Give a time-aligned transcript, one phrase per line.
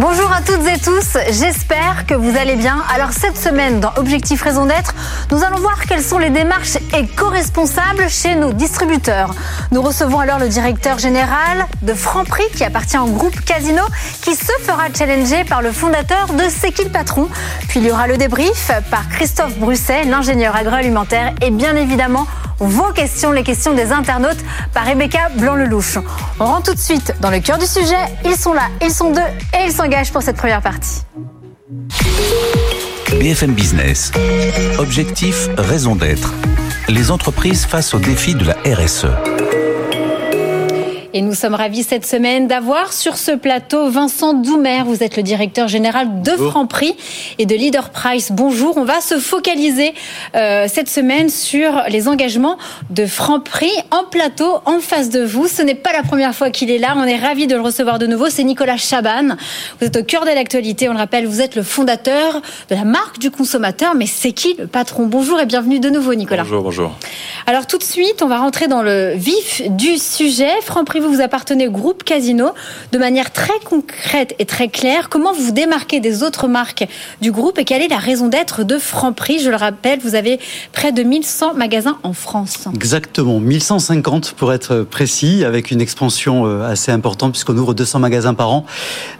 [0.00, 2.84] Bonjour à toutes et tous, j'espère que vous allez bien.
[2.94, 4.94] Alors cette semaine dans Objectif Raison d'être,
[5.32, 9.34] nous allons voir quelles sont les démarches éco-responsables chez nos distributeurs.
[9.72, 13.82] Nous recevons alors le directeur général de Franprix qui appartient au groupe Casino
[14.22, 17.28] qui se fera challenger par le fondateur de C'est qui le patron.
[17.66, 22.28] Puis il y aura le débrief par Christophe Brusset, l'ingénieur agroalimentaire et bien évidemment
[22.60, 24.38] vos questions, les questions des internautes
[24.74, 25.98] par Rebecca Blanc-Lelouch.
[26.40, 27.94] On rentre tout de suite dans le cœur du sujet.
[28.24, 29.72] Ils sont là, ils sont deux et ils
[30.12, 31.02] pour cette première partie.
[33.18, 34.12] BFM Business.
[34.78, 36.34] Objectif, raison d'être.
[36.88, 39.06] Les entreprises face aux défis de la RSE.
[41.18, 44.84] Et nous sommes ravis cette semaine d'avoir sur ce plateau Vincent Doumer.
[44.86, 46.94] Vous êtes le directeur général de Franprix
[47.40, 48.30] et de Leader Price.
[48.30, 48.76] Bonjour.
[48.76, 49.94] On va se focaliser
[50.36, 52.56] euh, cette semaine sur les engagements
[52.90, 55.48] de Franprix en plateau en face de vous.
[55.48, 56.94] Ce n'est pas la première fois qu'il est là.
[56.96, 58.30] On est ravis de le recevoir de nouveau.
[58.30, 59.34] C'est Nicolas Chaban.
[59.80, 60.88] Vous êtes au cœur de l'actualité.
[60.88, 63.96] On le rappelle, vous êtes le fondateur de la marque du consommateur.
[63.96, 65.06] Mais c'est qui le patron?
[65.06, 66.44] Bonjour et bienvenue de nouveau, Nicolas.
[66.44, 66.92] Bonjour, bonjour.
[67.48, 70.52] Alors tout de suite, on va rentrer dans le vif du sujet.
[70.62, 72.50] Franprix, vous, appartenez au groupe Casino.
[72.92, 76.86] De manière très concrète et très claire, comment vous vous démarquez des autres marques
[77.20, 79.40] du groupe et quelle est la raison d'être de Franprix?
[79.40, 80.38] Je le rappelle, vous avez
[80.72, 82.68] près de 1100 magasins en France.
[82.74, 88.34] Exactement, 1150 pour être précis, avec une expansion euh, assez importante puisqu'on ouvre 200 magasins
[88.34, 88.66] par an.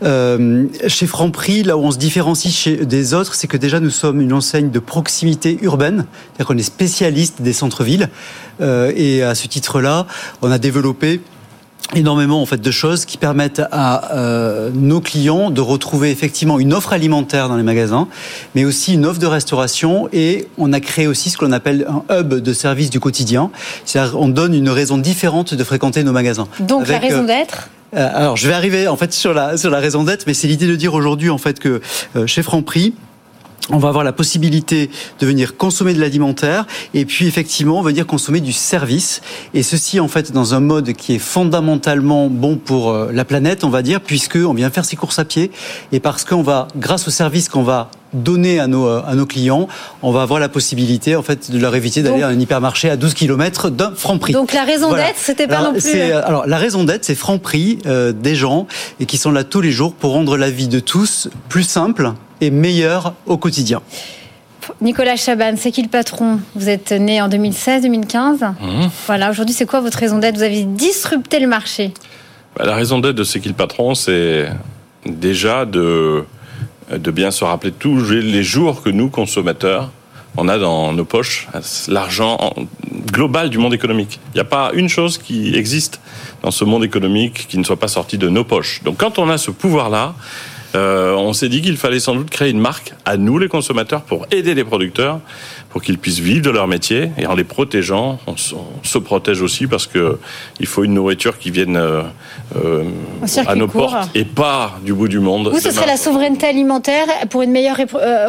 [0.03, 4.21] Euh, chez Franprix, là où on se différencie des autres, c'est que déjà nous sommes
[4.21, 8.09] une enseigne de proximité urbaine, c'est-à-dire qu'on est spécialiste des centres-villes.
[8.61, 10.07] Euh, et à ce titre-là,
[10.43, 11.21] on a développé
[11.95, 16.73] énormément en fait de choses qui permettent à euh, nos clients de retrouver effectivement une
[16.73, 18.09] offre alimentaire dans les magasins,
[18.55, 22.03] mais aussi une offre de restauration et on a créé aussi ce qu'on appelle un
[22.15, 23.51] hub de service du quotidien.
[23.85, 26.49] C'est-à-dire on donne une raison différente de fréquenter nos magasins.
[26.61, 29.79] Donc la raison d'être euh, alors, je vais arriver en fait sur la sur la
[29.79, 31.81] raison d'être, mais c'est l'idée de dire aujourd'hui en fait que
[32.17, 32.93] euh, chez Franprix,
[33.71, 38.41] on va avoir la possibilité de venir consommer de l'alimentaire et puis effectivement venir consommer
[38.41, 39.21] du service
[39.55, 43.65] et ceci en fait dans un mode qui est fondamentalement bon pour euh, la planète
[43.65, 45.51] on va dire puisque on vient faire ses courses à pied
[45.93, 49.27] et parce qu'on va grâce au service qu'on va donner à nos, euh, à nos
[49.27, 49.69] clients,
[50.01, 52.97] on va avoir la possibilité en fait de leur éviter d'aller à un hypermarché à
[52.97, 54.33] 12 km d'un franc prix.
[54.33, 56.01] Donc la raison d'être, c'était pas non plus.
[56.13, 58.67] Alors la raison d'être, c'est franc prix euh, des gens
[58.99, 62.13] et qui sont là tous les jours pour rendre la vie de tous plus simple
[62.41, 63.83] et meilleure au quotidien.
[64.81, 66.41] Nicolas Chaban, c'est qui le patron?
[66.55, 68.51] Vous êtes né en 2016-2015.
[68.51, 68.89] Mmh.
[69.07, 70.37] Voilà, aujourd'hui, c'est quoi votre raison d'être?
[70.37, 71.93] Vous avez disrupté le marché.
[72.57, 74.49] Bah, la raison d'être de C'est qui le patron C'est
[75.07, 76.25] déjà de
[76.91, 79.91] de bien se rappeler tous les jours que nous, consommateurs,
[80.37, 81.49] on a dans nos poches
[81.89, 82.55] l'argent
[83.13, 84.21] global du monde économique.
[84.33, 86.01] Il n'y a pas une chose qui existe
[86.43, 88.83] dans ce monde économique qui ne soit pas sortie de nos poches.
[88.85, 90.15] Donc quand on a ce pouvoir-là,
[90.75, 94.03] euh, on s'est dit qu'il fallait sans doute créer une marque à nous les consommateurs
[94.03, 95.21] pour aider les producteurs
[95.71, 99.67] pour qu'ils puissent vivre de leur métier et en les protégeant, on, se protège aussi
[99.67, 100.19] parce que
[100.61, 102.03] il faut une nourriture qui vienne euh,
[102.57, 102.85] euh
[103.47, 105.49] à nos portes et pas du bout du monde.
[105.49, 107.79] Vous, ce serait la souveraineté alimentaire pour une meilleure.
[107.95, 108.29] Euh,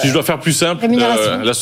[0.00, 1.52] si je dois faire plus simple, la,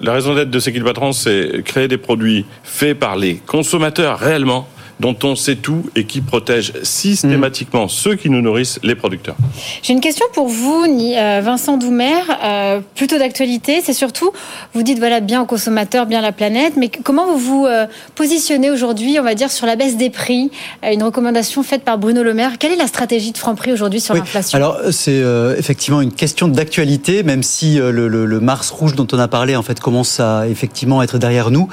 [0.00, 4.18] la, raison d'être de ce qu'il patron, c'est créer des produits faits par les consommateurs
[4.18, 4.68] réellement
[5.02, 9.34] dont on sait tout et qui protège systématiquement ceux qui nous nourrissent, les producteurs.
[9.82, 13.80] J'ai une question pour vous, euh, Vincent Doumer, euh, plutôt d'actualité.
[13.82, 14.30] C'est surtout,
[14.74, 18.70] vous dites voilà bien aux consommateurs, bien la planète, mais comment vous vous euh, positionnez
[18.70, 20.52] aujourd'hui, on va dire, sur la baisse des prix?
[20.84, 22.52] Une recommandation faite par Bruno Le Maire.
[22.60, 24.56] Quelle est la stratégie de Franprix aujourd'hui sur l'inflation?
[24.56, 25.20] Alors c'est
[25.58, 29.80] effectivement une question d'actualité, même si le, Mars rouge dont on a parlé en fait
[29.80, 31.68] commence à effectivement être derrière nous.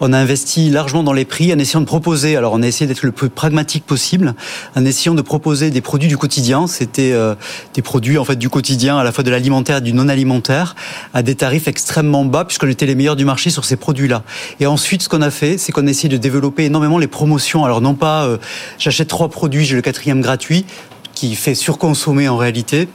[0.00, 2.36] On a investi largement dans les prix en essayant de proposer.
[2.36, 4.34] Alors on est essayer d'être le plus pragmatique possible,
[4.74, 6.66] en essayant de proposer des produits du quotidien.
[6.66, 7.34] C'était euh,
[7.72, 10.74] des produits en fait du quotidien, à la fois de l'alimentaire et du non alimentaire,
[11.14, 14.22] à des tarifs extrêmement bas, puisqu'on était les meilleurs du marché sur ces produits-là.
[14.60, 17.64] Et ensuite, ce qu'on a fait, c'est qu'on a essayé de développer énormément les promotions.
[17.64, 18.38] Alors non pas, euh,
[18.78, 20.66] j'achète trois produits, j'ai le quatrième gratuit,
[21.14, 22.88] qui fait surconsommer en réalité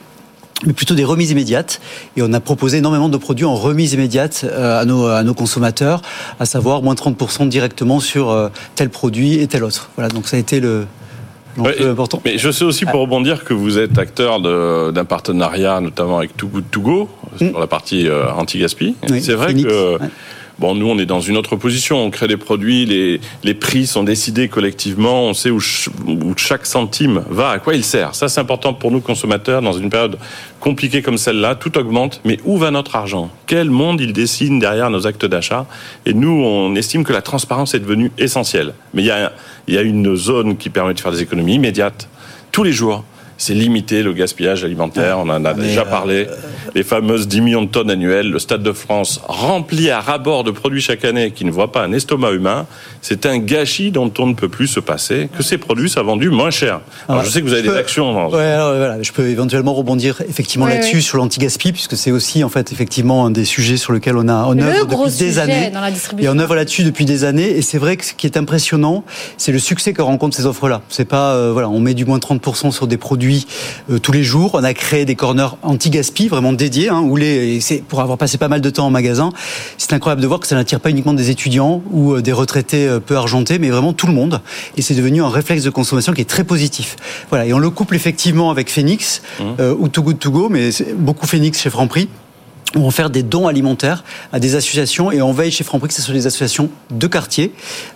[0.65, 1.81] mais plutôt des remises immédiates.
[2.17, 5.33] Et on a proposé énormément de produits en remise immédiate euh, à nos, à nos
[5.33, 6.01] consommateurs,
[6.39, 9.89] à savoir moins 30% directement sur euh, tel produit et tel autre.
[9.95, 10.85] Voilà, donc ça a été le,
[11.57, 12.21] important.
[12.25, 16.47] Mais je sais aussi pour rebondir que vous êtes acteur d'un partenariat, notamment avec Too
[16.47, 17.49] Good To Go, mm.
[17.49, 18.95] sur la partie euh, anti-gaspi.
[19.19, 19.97] c'est vrai que
[20.59, 22.03] Bon, nous, on est dans une autre position.
[22.03, 25.23] On crée des produits, les, les prix sont décidés collectivement.
[25.23, 25.61] On sait où,
[26.05, 28.13] où chaque centime va, à quoi il sert.
[28.13, 30.17] Ça, c'est important pour nous consommateurs dans une période
[30.59, 31.55] compliquée comme celle-là.
[31.55, 33.31] Tout augmente, mais où va notre argent?
[33.47, 35.65] Quel monde il dessine derrière nos actes d'achat?
[36.05, 38.73] Et nous, on estime que la transparence est devenue essentielle.
[38.93, 39.31] Mais il y a,
[39.67, 42.09] il y a une zone qui permet de faire des économies immédiates
[42.51, 43.05] tous les jours
[43.39, 45.17] c'est limiter le gaspillage alimentaire.
[45.17, 46.27] On en a déjà euh, parlé.
[46.75, 48.29] Les fameuses 10 millions de tonnes annuelles.
[48.29, 51.81] Le Stade de France rempli à rabord de produits chaque année qui ne voient pas
[51.83, 52.67] un estomac humain.
[53.01, 55.29] C'est un gâchis dont on ne peut plus se passer.
[55.35, 56.81] Que ces produits soient vendus moins cher.
[57.07, 58.13] Alors, je sais que vous avez des actions.
[58.13, 58.29] Dans...
[58.29, 62.49] Ouais, alors, voilà, je peux éventuellement rebondir effectivement là-dessus sur l'anti-gaspi puisque c'est aussi en
[62.49, 65.71] fait effectivement un des sujets sur lesquels on a en œuvre depuis des années.
[66.19, 67.57] et on œuvre là-dessus depuis des années.
[67.57, 69.05] Et c'est vrai que ce qui est impressionnant,
[69.37, 70.81] c'est le succès que rencontrent ces offres-là.
[70.89, 73.28] C'est pas euh, voilà, on met du moins 30% sur des produits
[73.89, 74.51] euh, tous les jours.
[74.53, 78.37] On a créé des corners anti-gaspi vraiment dédiés, hein, où les, c'est pour avoir passé
[78.37, 79.31] pas mal de temps en magasin,
[79.77, 82.87] c'est incroyable de voir que ça n'attire pas uniquement des étudiants ou euh, des retraités
[82.87, 84.41] euh, peu argentés, mais vraiment tout le monde.
[84.77, 86.95] Et c'est devenu un réflexe de consommation qui est très positif.
[87.29, 87.45] Voilà.
[87.45, 89.43] Et on le couple effectivement avec Phoenix mmh.
[89.79, 92.09] ou Too Good To Go, mais beaucoup Phoenix chez Franprix
[92.75, 95.93] on va faire des dons alimentaires à des associations et on veille chez Franprix que
[95.95, 97.51] ce soit des associations de quartier.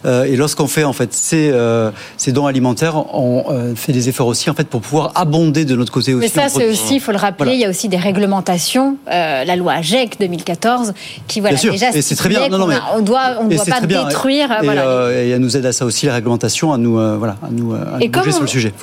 [0.06, 4.10] Euh, et lorsqu'on fait en fait ces, euh, ces dons alimentaires, on euh, fait des
[4.10, 6.32] efforts aussi en fait pour pouvoir abonder de notre côté aussi.
[6.36, 8.98] Mais ça, c'est aussi, il faut le rappeler, il y a aussi des réglementations.
[9.08, 10.94] la loi AGEC 2014
[11.28, 12.48] qui voilà déjà et c'est très bien.
[12.50, 14.52] Non, non, mais, on doit on doit pas détruire.
[14.62, 15.12] Et, voilà.
[15.12, 18.00] et, elle nous aide à ça aussi la réglementation à nous voilà à nous, à
[18.00, 18.74] nous bouger sur le sujet.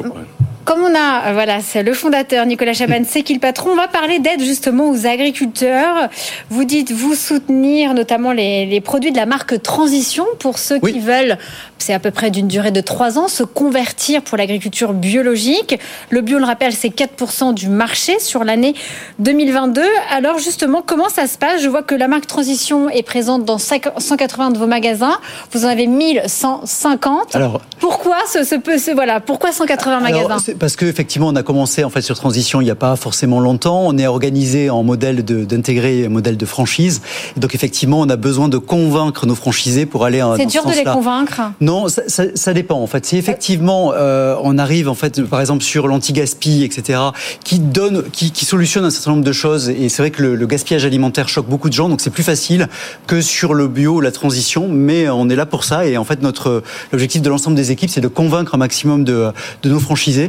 [0.65, 3.71] Comme on a, voilà, c'est le fondateur Nicolas Chaban, c'est qui le patron.
[3.71, 6.09] On va parler d'aide justement aux agriculteurs.
[6.51, 11.39] Vous dites vous soutenir notamment les, produits de la marque Transition pour ceux qui veulent,
[11.79, 15.79] c'est à peu près d'une durée de trois ans, se convertir pour l'agriculture biologique.
[16.11, 18.75] Le bio, le rappelle, c'est 4% du marché sur l'année
[19.19, 19.83] 2022.
[20.11, 21.63] Alors justement, comment ça se passe?
[21.63, 25.19] Je vois que la marque Transition est présente dans 180 de vos magasins.
[25.53, 27.35] Vous en avez 1150.
[27.35, 30.50] Alors, pourquoi ce, ce, voilà, pourquoi 180 magasins?
[30.59, 33.83] Parce qu'effectivement, on a commencé en fait sur transition il n'y a pas forcément longtemps.
[33.87, 37.03] On est organisé en modèle d'intégrer modèle de franchise.
[37.37, 40.23] Et donc effectivement, on a besoin de convaincre nos franchisés pour aller.
[40.37, 41.41] C'est dur de les convaincre.
[41.61, 43.07] Non, ça, ça, ça, dépend en fait.
[43.07, 46.99] Si effectivement euh, on arrive en fait, par exemple sur l'anti-gaspi, etc.,
[47.45, 49.69] qui donne, qui, qui, solutionne un certain nombre de choses.
[49.69, 52.23] Et c'est vrai que le, le, gaspillage alimentaire choque beaucoup de gens, donc c'est plus
[52.23, 52.69] facile
[53.07, 54.69] que sur le bio, la transition.
[54.69, 55.87] Mais on est là pour ça.
[55.87, 56.63] Et en fait, notre
[56.93, 59.33] l'objectif de l'ensemble des équipes, c'est de convaincre un maximum de,
[59.63, 60.11] de nos franchisés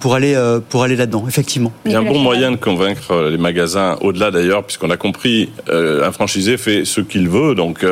[0.00, 1.24] pour aller euh, pour aller là-dedans.
[1.28, 1.72] Effectivement.
[1.84, 4.96] Il y a un bon moyen de convaincre euh, les magasins, au-delà d'ailleurs, puisqu'on a
[4.96, 7.84] compris, un franchisé fait ce qu'il veut, donc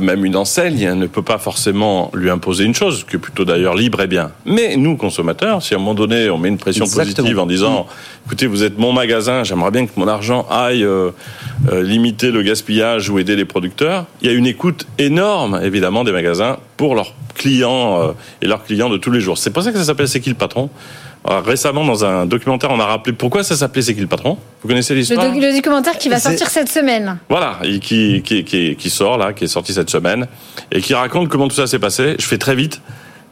[0.00, 3.74] même une enseigne ne peut pas forcément lui imposer une chose, qui est plutôt d'ailleurs
[3.74, 4.30] libre et bien.
[4.44, 7.82] Mais nous, consommateurs, si à un moment donné on met une pression positive en disant,
[7.82, 8.26] mm.
[8.26, 10.86] écoutez, vous êtes mon magasin, j'aimerais bien que mon argent aille
[11.72, 16.12] limiter le gaspillage ou aider les producteurs, il y a une écoute énorme, évidemment, des
[16.12, 19.38] magasins pour leurs clients et leurs clients de tous les jours.
[19.38, 20.70] C'est pour ça que ça s'appelle C'est qui le patron?
[21.24, 24.38] Récemment, dans un documentaire, on a rappelé pourquoi ça s'appelait C'est qui le patron?
[24.62, 25.34] Vous connaissez l'histoire?
[25.34, 27.18] le, documentaire qui va sortir cette semaine.
[27.28, 30.28] Voilà, qui, qui, qui, qui, sort là, qui est sorti cette semaine,
[30.70, 32.14] et qui raconte comment tout ça s'est passé.
[32.18, 32.80] Je fais très vite.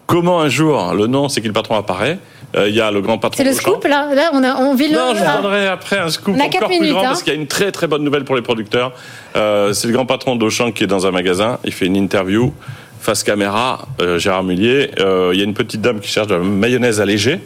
[0.06, 2.18] Comment un jour le nom C'est qui le patron apparaît?
[2.56, 3.36] Euh, il y a le grand patron.
[3.36, 4.94] C'est le scoop là, là on, a, on vit le.
[4.94, 7.24] Non, je donnerai après un scoop encore plus grand parce hein.
[7.24, 8.92] qu'il y a une très très bonne nouvelle pour les producteurs.
[9.34, 11.58] Euh, c'est le grand patron d'Auchan qui est dans un magasin.
[11.64, 12.52] Il fait une interview
[13.04, 13.86] face caméra.
[14.00, 14.90] Euh, Gérard Mullier.
[14.98, 17.40] Euh, il y a une petite dame qui cherche de la mayonnaise allégée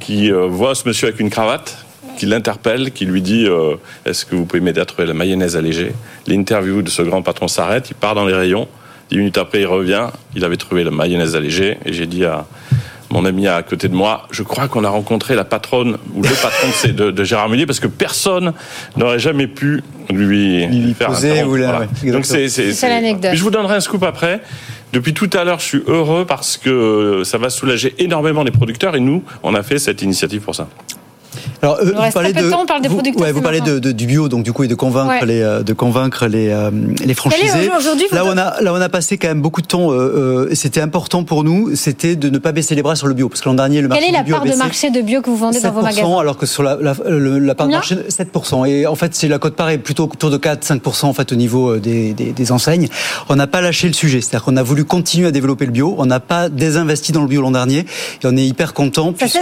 [0.00, 1.84] qui euh, voit ce monsieur avec une cravate,
[2.16, 5.56] qui l'interpelle, qui lui dit euh, Est-ce que vous pouvez m'aider à trouver la mayonnaise
[5.56, 5.92] allégée?
[6.26, 8.68] L'interview de ce grand patron s'arrête, il part dans les rayons.
[9.10, 10.08] Dix minutes après, il revient.
[10.34, 11.78] Il avait trouvé la mayonnaise allégée.
[11.86, 12.46] Et j'ai dit à
[13.10, 16.28] mon ami à côté de moi, je crois qu'on a rencontré la patronne ou le
[16.28, 18.52] patron de, de, Gérard Mullier parce que personne
[18.96, 21.86] n'aurait jamais pu lui, lui faire poser ou la...
[22.04, 22.48] Donc c'est
[22.82, 23.30] l'anecdote.
[23.32, 24.42] Je vous donnerai un scoop après.
[24.92, 28.96] Depuis tout à l'heure, je suis heureux parce que ça va soulager énormément les producteurs
[28.96, 30.68] et nous, on a fait cette initiative pour ça.
[31.62, 33.00] Alors, euh, vous parlez de, temps, on parle des vous.
[33.16, 35.62] Ouais, vous parlez de, de, du bio, donc du coup, et de convaincre les, euh,
[35.62, 36.70] de convaincre les, euh,
[37.04, 37.68] les franchisés.
[38.12, 39.90] Là, on a, là, on a passé quand même beaucoup de temps.
[39.90, 43.28] Euh, c'était important pour nous, c'était de ne pas baisser les bras sur le bio,
[43.28, 45.30] parce que l'an dernier, le marché Quelle est la part de marché de bio que
[45.30, 46.18] vous vendez dans vos magasins?
[46.18, 48.28] Alors que sur la, la, la part de marché, 7
[48.66, 51.36] Et en fait, c'est la cote part est plutôt autour de 4-5 en fait au
[51.36, 52.88] niveau des, des, des enseignes.
[53.28, 55.94] On n'a pas lâché le sujet, c'est-à-dire qu'on a voulu continuer à développer le bio.
[55.98, 59.38] On n'a pas désinvesti dans le bio l'an dernier, et on est hyper content puisque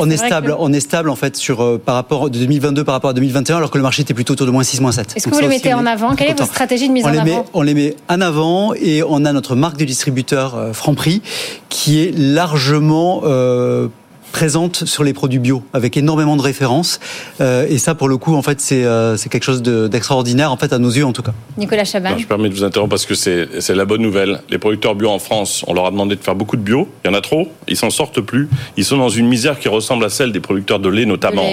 [0.00, 3.10] on est stable, on est stable en fait sur par rapport de 2022 par rapport
[3.10, 5.14] à 2021, alors que le marché était plutôt autour de moins 6, moins 7.
[5.16, 7.12] Est-ce que vous les mettez en avant Quelle est votre stratégie de mise on en
[7.12, 10.72] les avant On les met en avant et on a notre marque de distributeur euh,
[10.72, 11.22] Franprix
[11.68, 13.88] qui est largement euh,
[14.32, 16.98] présente sur les produits bio, avec énormément de références.
[17.40, 20.56] Euh, et ça, pour le coup, en fait, c'est euh, c'est quelque chose d'extraordinaire, en
[20.56, 21.32] fait, à nos yeux, en tout cas.
[21.56, 22.18] Nicolas Chaban.
[22.18, 24.40] je permets de vous interrompre parce que c'est la bonne nouvelle.
[24.50, 26.88] Les producteurs bio en France, on leur a demandé de faire beaucoup de bio.
[27.04, 27.48] Il y en a trop.
[27.68, 28.48] Ils s'en sortent plus.
[28.76, 31.44] Ils sont dans une misère qui ressemble à celle des producteurs de lait, notamment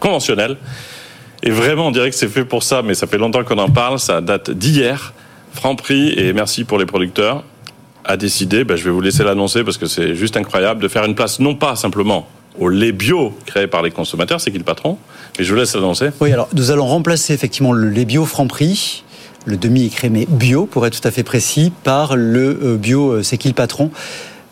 [0.00, 0.56] conventionnels.
[1.42, 3.70] Et vraiment, on dirait que c'est fait pour ça, mais ça fait longtemps qu'on en
[3.70, 3.98] parle.
[3.98, 5.12] Ça date d'hier.
[5.52, 7.42] Franprix, et merci pour les producteurs,
[8.04, 11.04] a décidé, ben, je vais vous laisser l'annoncer parce que c'est juste incroyable, de faire
[11.04, 12.26] une place non pas simplement
[12.60, 14.98] au lait bio créé par les consommateurs, c'est qui le patron
[15.38, 16.10] Mais je vous laisse l'annoncer.
[16.20, 19.04] Oui, alors nous allons remplacer effectivement le lait bio Franprix,
[19.44, 23.38] le demi-écrémé bio, pour être tout à fait précis, par le euh, bio euh, C'est
[23.38, 23.90] qui le patron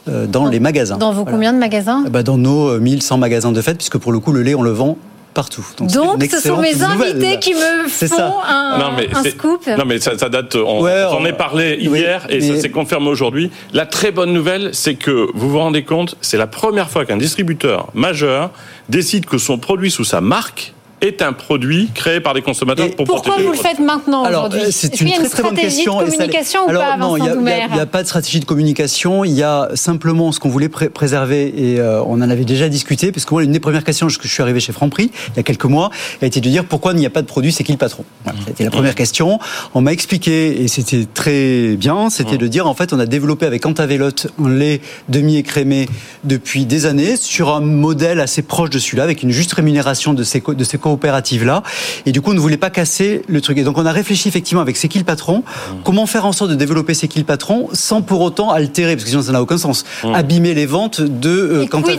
[0.09, 0.99] euh, dans, les magasins.
[0.99, 2.05] Dans vos combien de magasins?
[2.09, 4.71] Bah Dans nos 1100 magasins de fête, puisque pour le coup, le lait, on le
[4.71, 4.97] vend
[5.37, 5.67] partout.
[5.79, 9.67] Donc, ce sont mes invités qui me font un, non, mais un scoop.
[9.67, 10.57] Non, mais ça, date.
[10.57, 13.51] On, en est parlé hier et ça s'est confirmé aujourd'hui.
[13.75, 17.19] La très bonne nouvelle, c'est que vous vous rendez compte, c'est la première fois qu'un
[17.19, 18.51] distributeur majeur
[18.89, 23.05] décide que son produit sous sa marque est un produit créé par des consommateurs pour
[23.05, 26.01] Pourquoi vous le faites maintenant aujourd'hui C'est une, très, très bonne question.
[26.01, 29.25] De communication ou pas, non, il n'y a, pas de stratégie de communication.
[29.25, 33.13] Il y a simplement ce qu'on voulait préserver et euh, on en avait déjà discuté
[33.13, 35.41] parce que moi, une des premières questions que je suis arrivé chez Franprix il y
[35.41, 35.91] a quelques mois
[36.23, 38.05] a été de dire pourquoi il n'y a pas de produit, c'est qui le patron?
[38.47, 39.39] C'était la première question.
[39.75, 43.47] On m'a expliqué et c'était très bien, c'était de dire en fait on a développé
[43.47, 45.89] avec Antavelote un lait demi-écrémé
[46.25, 50.25] depuis des années sur un modèle assez proche de celui-là avec une juste rémunération de
[50.25, 51.65] ces de ces coopérative-là.
[52.07, 53.59] Et du coup, on ne voulait pas casser le truc.
[53.59, 55.43] Et donc, on a réfléchi effectivement avec C'est qui le patron
[55.83, 59.05] Comment faire en sorte de développer C'est qui le patron sans pour autant altérer, parce
[59.05, 61.97] que sinon ça n'a aucun sens, abîmer les ventes de euh, quand de vos,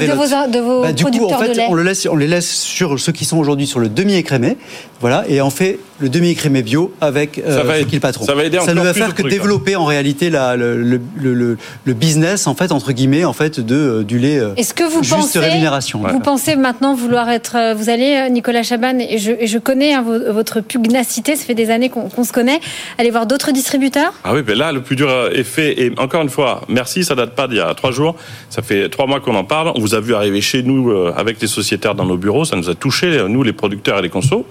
[0.51, 3.11] de vos bah, du coup, en fait, on le laisse, on les laisse sur ceux
[3.11, 4.57] qui sont aujourd'hui sur le demi écrémé,
[4.99, 8.25] voilà, et on fait le demi écrémé bio avec euh, le patron.
[8.25, 11.57] Ça va aider Ça ne va faire que développer en réalité la, le, le, le,
[11.85, 14.39] le, business en fait entre guillemets en fait de euh, du lait.
[14.39, 16.01] Euh, Est-ce que vous juste pensez, rémunération.
[16.11, 21.35] Vous pensez maintenant vouloir être, vous allez Nicolas et je, je connais hein, votre pugnacité,
[21.35, 22.59] ça fait des années qu'on se connaît,
[22.97, 24.13] aller voir d'autres distributeurs?
[24.23, 25.79] Ah oui, mais là, le plus dur est fait.
[25.81, 28.15] Et encore une fois, merci, ça date pas d'il y a trois jours.
[28.49, 29.71] Ça fait trois mois qu'on en parle.
[29.75, 32.45] On vous a vu arriver chez nous euh, avec les sociétaires dans nos bureaux.
[32.45, 34.45] Ça nous a touché, nous, les producteurs et les consos.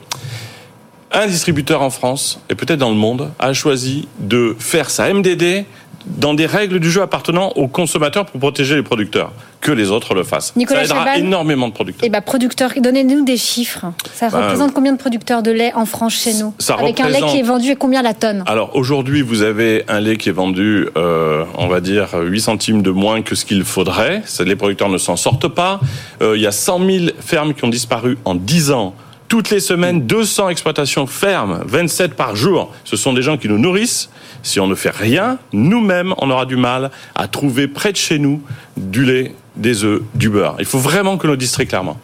[1.16, 5.64] Un distributeur en France, et peut-être dans le monde, a choisi de faire sa MDD
[6.04, 9.32] dans des règles du jeu appartenant aux consommateurs pour protéger les producteurs.
[9.62, 10.54] Que les autres le fassent.
[10.56, 12.04] Nicolas ça aidera énormément de producteurs.
[12.06, 13.86] Eh ben, producteurs, donnez-nous des chiffres.
[14.12, 16.52] Ça ben, représente combien de producteurs de lait en France chez nous?
[16.58, 18.44] Ça Avec un lait qui est vendu et combien la tonne?
[18.46, 22.82] Alors aujourd'hui, vous avez un lait qui est vendu, euh, on va dire, 8 centimes
[22.82, 24.22] de moins que ce qu'il faudrait.
[24.44, 25.80] Les producteurs ne s'en sortent pas.
[26.20, 28.94] Euh, il y a 100 000 fermes qui ont disparu en 10 ans
[29.28, 32.72] toutes les semaines, 200 exploitations fermes, 27 par jour.
[32.84, 34.10] Ce sont des gens qui nous nourrissent.
[34.42, 38.18] Si on ne fait rien, nous-mêmes, on aura du mal à trouver près de chez
[38.18, 38.40] nous
[38.76, 40.56] du lait, des œufs, du beurre.
[40.58, 41.96] Il faut vraiment que nous disions très clairement.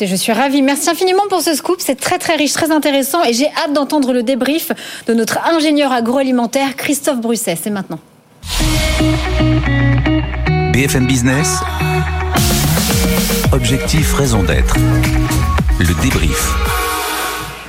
[0.00, 0.60] Je suis ravie.
[0.60, 1.76] Merci infiniment pour ce scoop.
[1.78, 4.72] C'est très très riche, très intéressant et j'ai hâte d'entendre le débrief
[5.06, 7.56] de notre ingénieur agroalimentaire Christophe Brusset.
[7.62, 8.00] C'est maintenant.
[10.72, 11.60] BFM Business.
[13.52, 14.76] Objectif raison d'être
[15.80, 16.54] le débrief.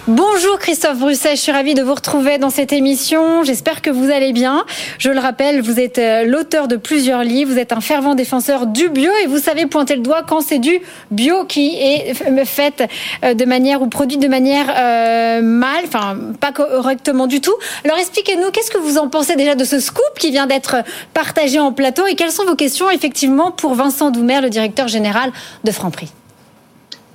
[0.08, 3.44] Bonjour Christophe Brusset, je suis ravie de vous retrouver dans cette émission.
[3.44, 4.64] J'espère que vous allez bien.
[5.00, 8.68] Je le rappelle, vous êtes euh, l'auteur de plusieurs livres, vous êtes un fervent défenseur
[8.68, 12.14] du bio et vous savez pointer le doigt quand c'est du bio qui est
[12.46, 12.88] fait
[13.24, 17.56] euh, de manière ou produit de manière euh, mal, enfin pas correctement du tout.
[17.86, 20.76] Alors expliquez-nous, qu'est-ce que vous en pensez déjà de ce scoop qui vient d'être
[21.16, 25.32] partagé en plateau et quelles sont vos questions effectivement pour Vincent Doumer, le directeur général
[25.64, 26.12] de Franprix?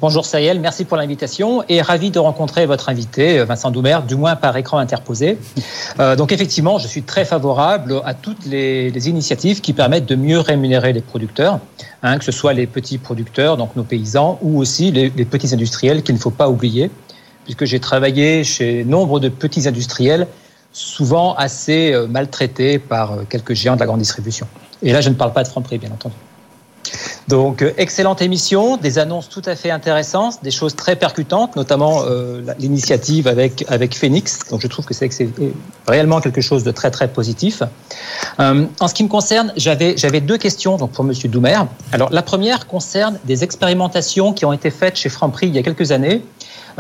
[0.00, 4.16] Bonjour Sayel, merci pour l'invitation et ravi de rencontrer votre invité euh, Vincent Doumer, du
[4.16, 5.36] moins par écran interposé.
[5.98, 10.38] Euh, donc effectivement, je suis très favorable à toutes les, initiatives qui permettent de mieux
[10.38, 11.58] rémunérer les producteurs,
[12.02, 15.52] hein, que ce soit les petits producteurs, donc nos paysans, ou aussi les, les petits
[15.52, 16.90] industriels qu'il ne faut pas oublier,
[17.44, 20.28] puisque j'ai travaillé chez nombre de petits industriels,
[20.72, 24.46] souvent assez euh, maltraités par quelques géants de la grande distribution.
[24.82, 26.14] Et là, je ne parle pas de Franprix, bien entendu.
[27.30, 32.02] Donc, euh, excellente émission, des annonces tout à fait intéressantes, des choses très percutantes, notamment
[32.02, 34.40] euh, l'initiative avec, avec Phoenix.
[34.50, 35.08] Donc, je trouve que c'est
[35.86, 37.62] réellement quelque chose de très, très positif.
[38.40, 41.60] Euh, en ce qui me concerne, j'avais deux questions donc, pour Monsieur Doumer.
[41.92, 45.62] Alors, la première concerne des expérimentations qui ont été faites chez Franprix il y a
[45.62, 46.22] quelques années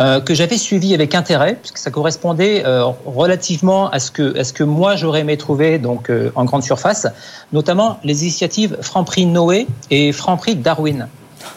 [0.00, 4.44] euh, que j'avais suivi avec intérêt, puisque ça correspondait euh, relativement à ce que, à
[4.44, 7.06] ce que moi j'aurais aimé trouver donc, euh, en grande surface,
[7.52, 11.08] notamment les initiatives Franprix Noé et Franprix Darwin.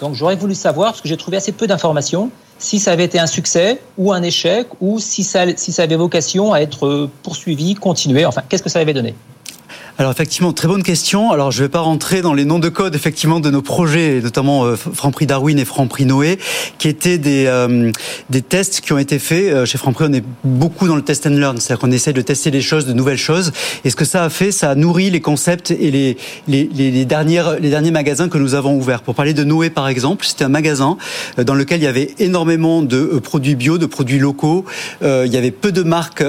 [0.02, 3.20] Donc j'aurais voulu savoir, parce que j'ai trouvé assez peu d'informations, si ça avait été
[3.20, 7.76] un succès ou un échec, ou si ça, si ça avait vocation à être poursuivi,
[7.76, 9.16] continué, enfin, qu'est-ce que ça avait donné?
[10.00, 11.32] Alors effectivement, très bonne question.
[11.32, 14.22] Alors je ne vais pas rentrer dans les noms de code effectivement de nos projets,
[14.24, 16.40] notamment euh, Franprix Darwin et Franprix Noé,
[16.80, 17.92] qui étaient des euh,
[18.32, 19.54] des tests qui ont été faits.
[19.54, 22.22] Euh, chez Franprix, on est beaucoup dans le test and learn, c'est-à-dire qu'on essaie de
[22.22, 23.52] tester des choses, de nouvelles choses.
[23.86, 27.06] Et ce que ça a fait, ça a nourri les concepts et les les, les,
[27.06, 29.04] dernières les derniers magasins que nous avons ouverts.
[29.04, 30.98] Pour parler de Noé par exemple, c'était un magasin
[31.38, 34.66] euh, dans lequel il y avait énormément de produits bio, de produits locaux.
[35.02, 36.24] il y avait peu de marques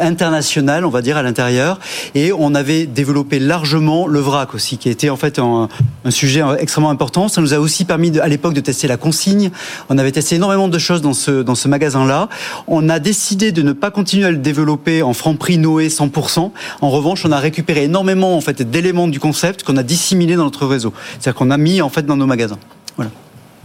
[0.00, 1.78] internationales, on va dire, à l'intérieur,
[2.14, 5.68] et on a avait développé largement le vrac aussi, qui était en fait un,
[6.10, 7.28] sujet extrêmement important.
[7.28, 9.50] Ça nous a aussi permis à l'époque de tester la consigne.
[9.88, 12.28] On avait testé énormément de choses dans ce, magasin-là.
[12.66, 16.50] On a décidé de ne pas continuer à le développer en franc prix Noé 100%.
[16.80, 20.44] En revanche, on a récupéré énormément en fait d'éléments du concept qu'on a dissimulé dans
[20.44, 20.92] notre réseau.
[21.12, 22.58] C'est-à-dire qu'on a mis en fait dans nos magasins.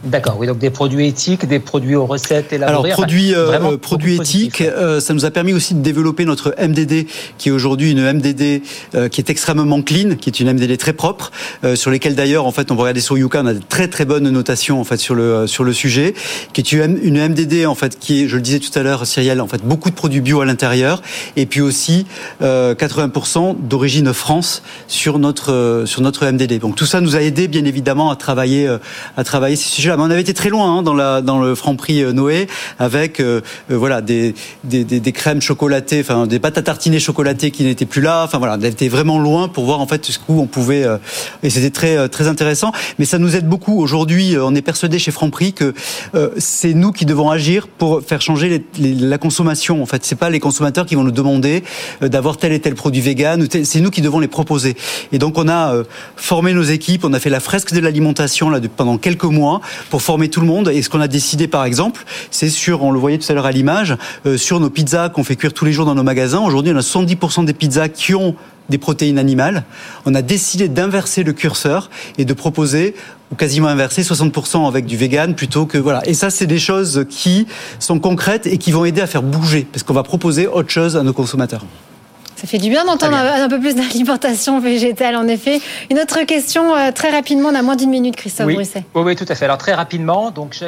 [0.04, 2.92] D'accord, oui, donc des produits éthiques, des produits aux recettes élaborées.
[2.92, 7.08] Alors, produits, euh, produits éthiques, euh, ça nous a permis aussi de développer notre MDD,
[7.38, 8.64] qui est aujourd'hui une MDD
[8.96, 11.32] euh, qui est extrêmement clean, qui est une MDD très propre,
[11.76, 14.04] sur lesquelles d'ailleurs, en fait, on va regarder sur Yuka, on a de très très
[14.04, 16.14] bonnes notations en fait sur le sur le sujet,
[16.52, 19.40] qui est une MDD en fait qui est, je le disais tout à l'heure, Cyrielle,
[19.40, 21.02] en fait, beaucoup de produits bio à l'intérieur,
[21.38, 22.06] et puis aussi
[22.42, 26.60] 80% d'origine France sur notre sur notre MDD.
[26.60, 28.68] Donc tout ça nous a aidé bien évidemment à travailler
[29.16, 32.02] à travailler ces sujets on avait été très loin hein, dans, la, dans le Franprix
[32.02, 32.48] euh, Noé
[32.80, 34.34] avec euh, euh, voilà des,
[34.64, 38.24] des, des, crèmes chocolatées, enfin des pâtes à tartiner chocolatées qui n'étaient plus là.
[38.24, 40.86] Enfin voilà, on était vraiment loin pour voir en fait ce où on pouvait.
[41.44, 42.72] et c'était très très intéressant.
[43.00, 44.36] Mais ça nous aide beaucoup aujourd'hui.
[44.40, 45.74] On est persuadé chez Franprix que
[46.38, 49.82] c'est nous qui devons agir pour faire changer la consommation.
[49.82, 51.64] En fait, c'est pas les consommateurs qui vont nous demander
[52.02, 53.48] d'avoir tel et tel produit vegan.
[53.64, 54.76] C'est nous qui devons les proposer.
[55.12, 55.74] Et donc on a
[56.16, 57.04] formé nos équipes.
[57.04, 60.48] On a fait la fresque de l'alimentation là pendant quelques mois pour former tout le
[60.48, 60.70] monde.
[60.70, 63.46] Et ce qu'on a décidé, par exemple, c'est sur, on le voyait tout à l'heure
[63.46, 66.40] à l'image, euh, sur nos pizzas qu'on fait cuire tous les jours dans nos magasins.
[66.40, 68.36] Aujourd'hui, on a 70% des pizzas qui ont
[68.70, 69.64] des protéines animales.
[70.06, 72.96] On a décidé d'inverser le curseur et de proposer
[73.32, 76.02] ou quasiment inverser 60% avec du vegan plutôt que voilà.
[76.08, 77.48] Et ça, c'est des choses qui
[77.80, 80.96] sont concrètes et qui vont aider à faire bouger parce qu'on va proposer autre chose
[80.96, 81.66] à nos consommateurs.
[82.44, 85.62] Ça fait du bien d'entendre un, peu plus d'alimentation végétale, en effet.
[85.90, 88.56] Une autre question, euh, très rapidement, on a moins d'une minute, Christophe oui.
[88.56, 88.84] Brusset.
[88.94, 89.46] Oui, oui, tout à fait.
[89.46, 90.60] Alors, très rapidement, donc,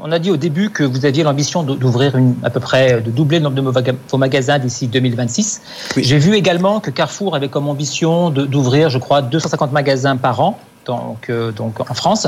[0.00, 2.14] on a dit au début que vous aviez l'ambition d'ouvrir
[2.44, 5.62] à peu près, de doubler le nombre de vos magasins d'ici 2026.
[5.96, 10.60] J'ai vu également que Carrefour avait comme ambition d'ouvrir, je crois, 250 magasins par an
[10.86, 12.26] donc, euh, donc en France.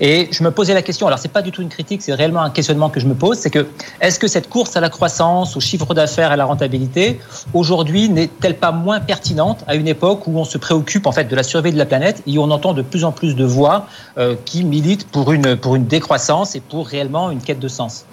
[0.00, 2.42] Et je me posais la question, alors c'est pas du tout une critique, c'est réellement
[2.42, 3.66] un questionnement que je me pose, c'est que
[4.00, 7.20] est-ce que cette course à la croissance, au chiffre d'affaires, à la rentabilité,
[7.54, 11.36] aujourd'hui n'est-elle pas moins pertinente à une époque où on se préoccupe en fait de
[11.36, 13.86] la survie de la planète et où on entend de plus en plus de voix
[14.18, 18.04] euh, qui militent pour une, pour une décroissance et pour réellement une quête de sens?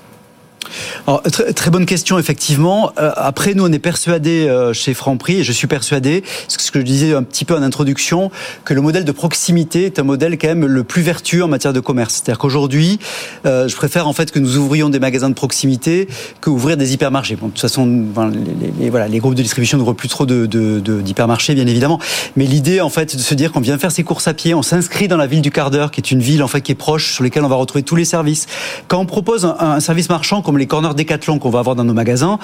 [1.56, 2.92] Très, bonne question, effectivement.
[3.00, 6.80] Euh, après, nous, on est persuadé euh, chez Franprix, et je suis persuadé, ce que
[6.80, 8.32] je disais un petit peu en introduction,
[8.66, 11.74] que le modèle de proximité est un modèle quand même le plus vertueux en matière
[11.74, 12.16] de commerce.
[12.16, 13.00] C'est-à-dire qu'aujourd'hui,
[13.46, 16.08] euh, je préfère en fait que nous ouvrions des magasins de proximité
[16.42, 17.36] que ouvrir des hypermarchés.
[17.36, 17.86] De toute façon,
[18.80, 22.00] les, groupes de distribution n'ouvrent plus trop d'hypermarchés, bien évidemment.
[22.36, 24.62] Mais l'idée, en fait, de se dire qu'on vient faire ses courses à pied, on
[24.62, 26.76] s'inscrit dans la ville du quart d'heure, qui est une ville en fait qui est
[26.76, 28.48] proche, sur laquelle on va retrouver tous les services.
[28.88, 31.94] Quand on propose un service marchand comme les corners décathlon qu'on va avoir dans nos
[31.94, 32.40] magasins,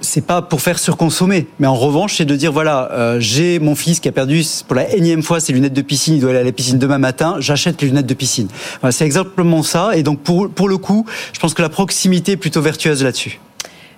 [0.00, 3.74] c'est pas pour faire surconsommer, mais en revanche, c'est de dire voilà, euh, j'ai mon
[3.74, 6.38] fils qui a perdu pour la énième fois ses lunettes de piscine, il doit aller
[6.38, 8.48] à la piscine demain matin, j'achète les lunettes de piscine.
[8.80, 9.90] Voilà, c'est exactement ça.
[9.94, 11.04] Et donc pour pour le coup,
[11.34, 13.38] je pense que la proximité est plutôt vertueuse là-dessus.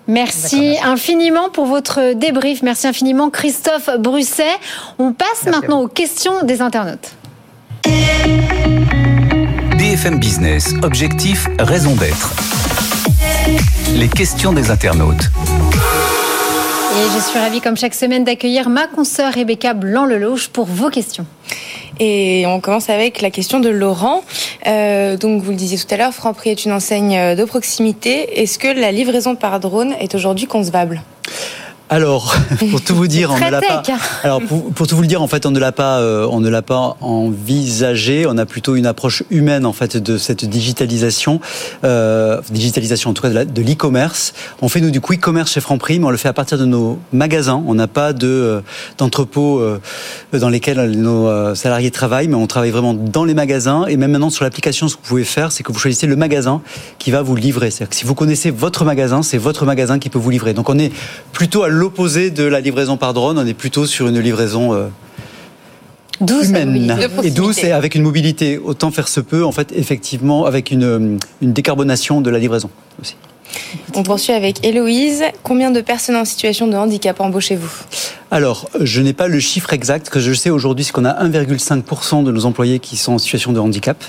[0.08, 2.64] Merci infiniment pour votre débrief.
[2.64, 4.42] Merci infiniment Christophe Brusset.
[4.98, 7.12] On passe maintenant aux questions des internautes.
[9.78, 12.65] BFM Business, objectif, raison d'être.
[13.94, 15.30] Les questions des internautes.
[16.92, 21.26] Et je suis ravie, comme chaque semaine, d'accueillir ma consoeur Rebecca Blanc-Lelouch pour vos questions.
[22.00, 24.22] Et on commence avec la question de Laurent.
[24.66, 28.42] Euh, donc, vous le disiez tout à l'heure, Franprix est une enseigne de proximité.
[28.42, 31.02] Est-ce que la livraison par drone est aujourd'hui concevable?
[31.88, 32.34] Alors,
[32.70, 33.82] pour tout vous dire, on ne l'a pas.
[34.24, 36.48] Alors, pour, tout vous le dire, en fait, on ne l'a pas, euh, on ne
[36.48, 38.26] l'a pas envisagé.
[38.28, 41.40] On a plutôt une approche humaine en fait de cette digitalisation,
[41.84, 44.34] euh, digitalisation en tout cas de l'e-commerce.
[44.62, 46.64] on fait nous du quick commerce chez Franprix, mais on le fait à partir de
[46.64, 47.62] nos magasins.
[47.66, 48.60] On n'a pas de euh,
[48.98, 49.80] d'entrepôts euh,
[50.32, 53.86] dans lesquels nos salariés travaillent, mais on travaille vraiment dans les magasins.
[53.86, 56.16] Et même maintenant sur l'application, ce que vous pouvez faire, c'est que vous choisissez le
[56.16, 56.62] magasin
[56.98, 57.70] qui va vous livrer.
[57.70, 60.52] C'est-à-dire que si vous connaissez votre magasin, c'est votre magasin qui peut vous livrer.
[60.52, 60.92] Donc, on est
[61.32, 63.38] plutôt à l'opposé de la livraison par drone.
[63.38, 64.88] On est plutôt sur une livraison euh,
[66.20, 68.58] douce humaine et douce et avec une mobilité.
[68.58, 73.16] Autant faire se peut, en fait, effectivement, avec une, une décarbonation de la livraison aussi.
[73.94, 75.22] On poursuit avec Héloïse.
[75.42, 77.70] Combien de personnes en situation de handicap embauchez-vous?
[78.30, 80.10] Alors, je n'ai pas le chiffre exact.
[80.10, 83.52] que je sais aujourd'hui, c'est qu'on a 1,5% de nos employés qui sont en situation
[83.52, 84.04] de handicap.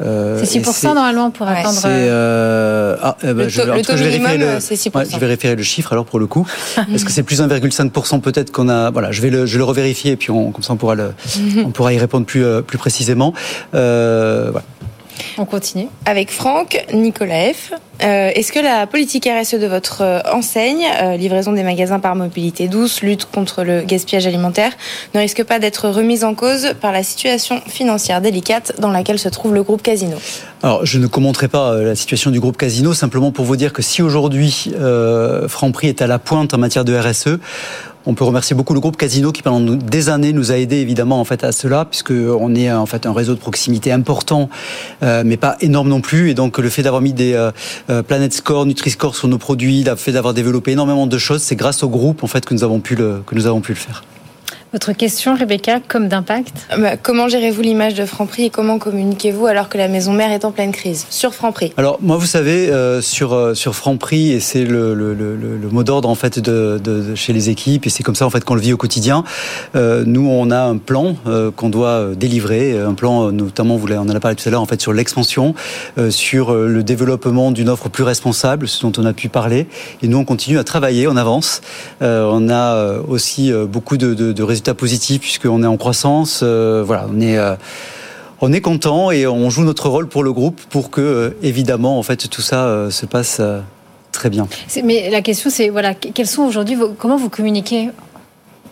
[0.00, 1.80] Euh, c'est 6% normalement pour attendre.
[1.84, 4.96] Euh, ah, eh ben, le, taux, le taux minimum, c'est 6%.
[4.96, 6.46] Ouais, je vais référer le chiffre alors pour le coup.
[6.94, 10.12] Est-ce que c'est plus 1,5% peut-être qu'on a Voilà, je vais le, je le revérifier
[10.12, 11.12] et puis on, comme ça on pourra, le,
[11.64, 13.32] on pourra y répondre plus, plus précisément.
[13.72, 14.62] voilà.
[15.38, 15.88] On continue.
[16.06, 17.72] Avec Franck, Nicolas F.
[18.02, 22.16] Euh, est-ce que la politique RSE de votre euh, enseigne, euh, livraison des magasins par
[22.16, 24.72] mobilité douce, lutte contre le gaspillage alimentaire,
[25.14, 29.28] ne risque pas d'être remise en cause par la situation financière délicate dans laquelle se
[29.28, 30.16] trouve le groupe Casino?
[30.64, 33.82] Alors, je ne commenterai pas la situation du groupe Casino, simplement pour vous dire que
[33.82, 34.72] si aujourd'hui
[35.48, 37.38] Franprix est à la pointe en matière de RSE,
[38.06, 41.20] on peut remercier beaucoup le groupe Casino qui pendant des années nous a aidé évidemment
[41.20, 44.48] en fait à cela puisque on est en fait un réseau de proximité important
[45.02, 47.50] euh, mais pas énorme non plus et donc le fait d'avoir mis des euh,
[47.90, 51.56] euh Planet Score, Nutri-Score sur nos produits, le fait d'avoir développé énormément de choses, c'est
[51.56, 53.78] grâce au groupe en fait que nous avons pu le que nous avons pu le
[53.78, 54.02] faire.
[54.72, 59.68] Votre question, Rebecca, comme d'impact bah, Comment gérez-vous l'image de Franprix et comment communiquez-vous alors
[59.68, 61.74] que la maison mère est en pleine crise Sur Franprix?
[61.76, 65.68] Alors, moi, vous savez, euh, sur, euh, sur Franprix, et c'est le, le, le, le,
[65.68, 68.44] mot d'ordre en fait de, de, chez les équipes, et c'est comme ça en fait
[68.44, 69.24] qu'on le vit au quotidien.
[69.76, 73.98] Euh, nous, on a un plan euh, qu'on doit délivrer, un plan notamment, vous on
[73.98, 75.54] en a parlé tout à l'heure, en fait, sur l'expansion,
[76.08, 79.66] sur le développement d'une offre plus responsable, ce dont on a pu parler.
[80.02, 81.60] Et nous, on continue à travailler, on avance.
[82.00, 86.40] on a aussi beaucoup de, de, de résultats résultats puisqu'on est en croissance.
[86.42, 87.54] Euh, voilà, on est euh,
[88.40, 91.98] on est content et on joue notre rôle pour le groupe pour que euh, évidemment
[91.98, 93.40] en fait tout ça se passe
[94.10, 94.48] très bien.
[94.84, 97.90] Mais la question c'est voilà quels sont aujourd'hui comment vous communiquez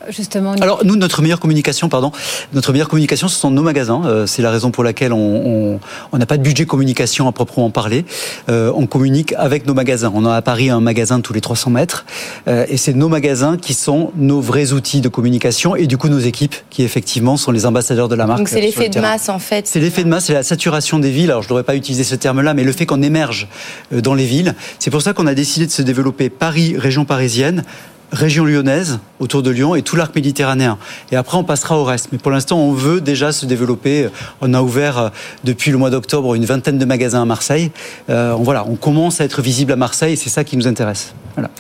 [0.08, 2.12] justement Alors nous, notre meilleure communication, pardon,
[2.52, 4.02] notre meilleure communication, ce sont nos magasins.
[4.06, 5.78] Euh, c'est la raison pour laquelle on
[6.12, 8.04] n'a pas de budget communication à proprement parler.
[8.48, 10.12] Euh, on communique avec nos magasins.
[10.14, 12.04] On a à Paris un magasin tous les 300 mètres,
[12.48, 16.08] euh, et c'est nos magasins qui sont nos vrais outils de communication, et du coup
[16.08, 18.38] nos équipes qui effectivement sont les ambassadeurs de la marque.
[18.38, 19.66] Donc c'est l'effet de masse en fait.
[19.66, 21.30] C'est l'effet de masse, c'est la saturation des villes.
[21.30, 23.48] Alors je ne devrais pas utiliser ce terme-là, mais le fait qu'on émerge
[23.92, 27.64] dans les villes, c'est pour ça qu'on a décidé de se développer Paris, région parisienne,
[28.12, 30.78] région lyonnaise, autour de Lyon, et tout l'arc méditerranéen.
[31.12, 32.08] Et après, on passera au reste.
[32.12, 34.08] Mais pour l'instant, on veut déjà se développer.
[34.40, 35.08] On a ouvert euh,
[35.44, 37.70] depuis le mois d'octobre une vingtaine de magasins à Marseille.
[38.08, 41.14] Euh, voilà, on commence à être visible à Marseille, et c'est ça qui nous intéresse.
[41.34, 41.50] Voilà.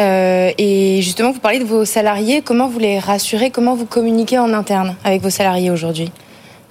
[0.00, 2.42] Euh, et justement, vous parlez de vos salariés.
[2.42, 3.50] Comment vous les rassurez?
[3.50, 6.10] Comment vous communiquez en interne avec vos salariés aujourd'hui?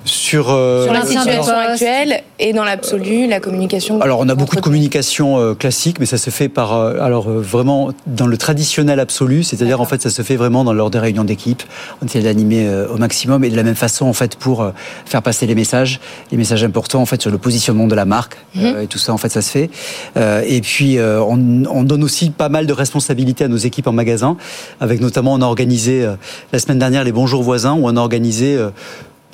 [0.06, 4.02] Sur, euh, sur la situation actuelle et dans l'absolu, la communication.
[4.02, 7.30] Alors, on a beaucoup de communication euh, classique, mais ça se fait par, euh, alors
[7.30, 11.00] vraiment dans le traditionnel absolu, c'est-à-dire en fait, ça se fait vraiment dans lors des
[11.00, 11.64] réunions d'équipe.
[12.02, 14.72] On essaie d'animer au maximum et de la même façon en fait pour
[15.06, 16.00] faire passer les messages,
[16.32, 18.82] les messages importants en fait sur le positionnement de la marque mhm.
[18.84, 19.70] et tout ça en fait ça se fait.
[20.16, 24.38] et puis on, on, donne aussi pas mal de responsabilités à nos équipes en magasin,
[24.80, 26.08] avec notamment on a organisé
[26.52, 28.58] la semaine dernière les Bonjours voisins où on a organisé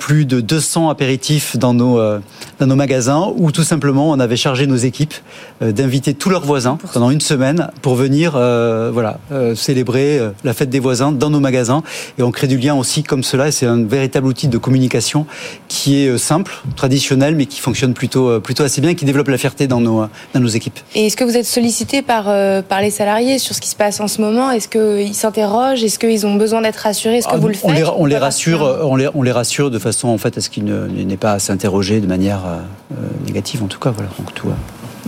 [0.00, 2.18] plus de 200 apéritifs dans nos, euh,
[2.58, 5.14] dans nos magasins où tout simplement on avait chargé nos équipes
[5.62, 9.18] euh, d'inviter tous leurs voisins pendant une semaine pour venir euh, voilà,
[9.54, 11.82] célébrer la fête des voisins dans nos magasins.
[12.18, 15.26] Et on crée du lien aussi comme cela et c'est un véritable outil de communication
[15.68, 19.38] qui est simple, traditionnel, mais qui fonctionne plutôt, plutôt assez bien et qui développe la
[19.38, 20.78] fierté dans nos, dans nos équipes.
[20.94, 22.24] Et est-ce que vous êtes sollicité par,
[22.64, 24.50] par les salariés sur ce qui se passe en ce moment?
[24.50, 25.84] Est-ce qu'ils s'interrogent?
[25.84, 27.18] Est-ce qu'ils ont besoin d'être rassurés?
[27.18, 29.32] Est-ce que ah, vous le faites On les, on les rassure, on les, on les
[29.32, 32.42] rassure de façon façon en fait à ce qu'il n'est pas à s'interroger de manière
[32.46, 32.94] euh,
[33.26, 33.90] négative en tout cas.
[33.90, 34.48] Voilà, donc tout.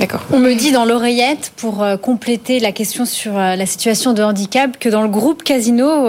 [0.02, 0.22] D'accord.
[0.32, 4.22] On me dit dans l'oreillette, pour euh, compléter la question sur euh, la situation de
[4.24, 6.08] handicap, que dans le groupe Casino,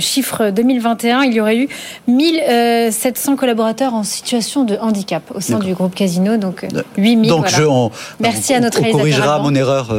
[0.00, 1.68] chiffre 2021, il y aurait eu
[2.08, 7.28] 1700 collaborateurs en situation de handicap au sein du groupe Casino, donc 8000.
[7.28, 7.62] Donc je,
[8.20, 9.94] Merci à notre on corrigera mon erreur.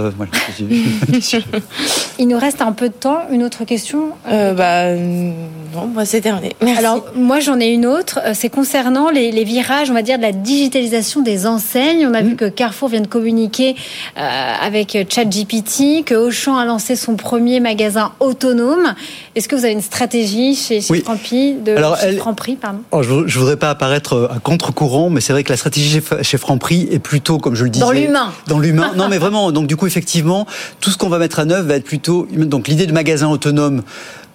[2.17, 3.19] il nous reste un peu de temps.
[3.29, 4.13] Une autre question?
[4.25, 6.55] Bah, Non, bah, c'est terminé.
[6.61, 6.79] Merci.
[6.79, 8.19] Alors, moi, j'en ai une autre.
[8.33, 12.07] C'est concernant les, les, virages, on va dire, de la digitalisation des enseignes.
[12.07, 12.37] On a vu mmh.
[12.37, 13.75] que Carrefour vient de communiqué
[14.17, 18.95] euh, avec ChatGPT, que Auchan a lancé son premier magasin autonome.
[19.35, 23.03] Est-ce que vous avez une stratégie chez, chez Franprix de Alors, chez Franprix, pardon oh,
[23.03, 26.37] Je ne voudrais pas apparaître euh, à contre-courant, mais c'est vrai que la stratégie chez
[26.37, 28.31] Franprix est plutôt, comme je le disais, dans l'humain.
[28.47, 28.93] Dans l'humain.
[28.95, 29.51] non, mais vraiment.
[29.51, 30.47] Donc du coup, effectivement,
[30.79, 32.27] tout ce qu'on va mettre à neuf va être plutôt.
[32.31, 33.83] Donc l'idée de magasin autonome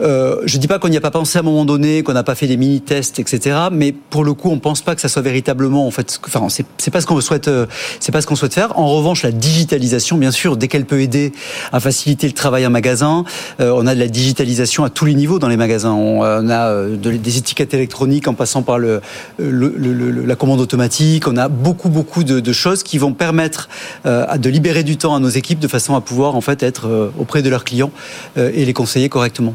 [0.02, 2.12] euh, je ne dis pas qu'on n'y a pas pensé à un moment donné, qu'on
[2.12, 3.56] n'a pas fait des mini-tests, etc.
[3.70, 6.46] Mais pour le coup, on ne pense pas que ça soit véritablement, en fait, enfin,
[6.48, 7.66] c'est pas ce qu'on souhaite, euh,
[8.00, 8.78] c'est pas ce qu'on souhaite faire.
[8.78, 11.32] En revanche, la digitalisation, bien sûr, dès qu'elle peut aider
[11.72, 13.24] à faciliter le travail en magasin,
[13.60, 15.92] euh, on a de la digitalisation à tous les niveaux dans les magasins.
[15.92, 19.00] On, a des étiquettes électroniques en passant par le,
[19.38, 21.28] la commande automatique.
[21.28, 23.68] On a beaucoup, beaucoup de, de choses qui vont permettre
[24.04, 27.42] de libérer du temps à nos équipes de façon à pouvoir en fait être auprès
[27.42, 27.90] de leurs clients
[28.36, 29.54] et les conseiller correctement.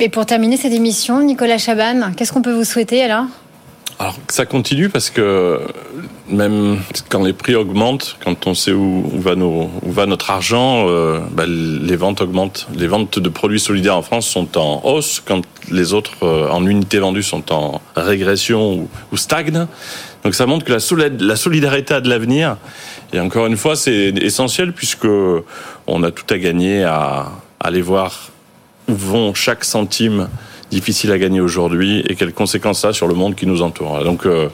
[0.00, 3.26] Et pour terminer cette émission, Nicolas Chaban, qu'est-ce qu'on peut vous souhaiter alors?
[3.98, 5.60] Alors ça continue parce que
[6.28, 11.94] même quand les prix augmentent, quand on sait où, va, notre argent, euh, bah, les
[11.94, 12.66] ventes augmentent.
[12.74, 16.66] Les ventes de produits solidaires en France sont en hausse quand les autres euh, en
[16.66, 19.68] unités vendues sont en régression ou, stagnent.
[20.24, 22.56] Donc ça montre que la, solidarité a de l'avenir.
[23.12, 25.06] Et encore une fois, c'est essentiel puisque
[25.86, 28.31] on a tout à gagner à, aller voir
[28.92, 30.28] vont chaque centime
[30.70, 34.02] difficile à gagner aujourd'hui et quelles conséquences ça a sur le monde qui nous entoure.
[34.04, 34.48] Donc, euh,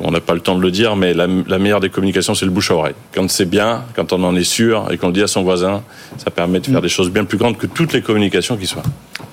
[0.00, 2.52] on n'a pas le temps de le dire, mais la, meilleure des communications, c'est le
[2.52, 2.94] bouche à oreille.
[3.12, 5.82] Quand c'est bien, quand on en est sûr et qu'on le dit à son voisin,
[6.16, 6.82] ça permet de faire mm.
[6.82, 8.84] des choses bien plus grandes que toutes les communications qui soient.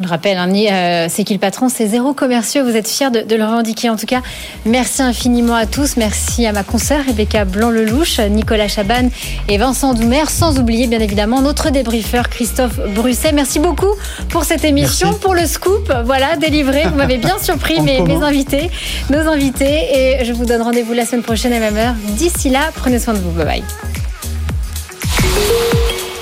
[0.02, 2.64] Je rappelle, hein, euh, c'est qui le patron, c'est zéro commerciaux.
[2.64, 3.90] Vous êtes fiers de, le revendiquer.
[3.90, 4.22] En tout cas,
[4.66, 5.96] merci infiniment à tous.
[5.96, 9.10] Merci à ma consoeur Rebecca Blanc-Lelouch, Nicolas Chaban
[9.48, 10.26] et Vincent Doumer.
[10.28, 13.32] Sans oublier, bien évidemment, notre débriefeur Christophe Brusset.
[13.32, 13.94] Merci beaucoup
[14.30, 15.94] pour cette émission, pour le scoop.
[16.04, 16.84] Voilà, délivré.
[16.84, 18.70] Vous m'avez bien surpris, mes, mes invités,
[19.10, 20.20] nos invités.
[20.20, 21.96] Et je vous donne rendez-vous la semaine prochaine à même heure.
[22.18, 23.32] D'ici là, prenez soin de vous.
[23.32, 23.64] Bye bye.